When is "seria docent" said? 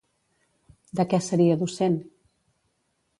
1.27-1.99